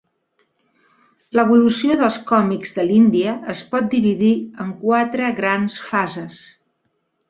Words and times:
L'evolució 1.39 1.99
dels 1.99 2.17
còmics 2.33 2.75
de 2.79 2.87
l'Índia 2.89 3.37
es 3.57 3.63
pot 3.77 3.89
dividir 3.95 4.35
en 4.67 4.77
quatre 4.85 5.33
grans 5.45 5.81
fases. 5.95 6.47